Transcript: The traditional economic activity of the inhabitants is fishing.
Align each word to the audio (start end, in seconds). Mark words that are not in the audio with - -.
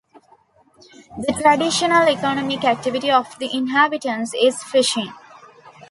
The 1.15 1.31
traditional 1.39 2.09
economic 2.09 2.63
activity 2.63 3.11
of 3.11 3.37
the 3.37 3.55
inhabitants 3.55 4.33
is 4.33 4.57
fishing. 4.63 5.13